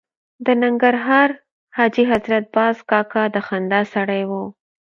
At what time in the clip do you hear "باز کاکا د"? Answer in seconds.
2.55-3.37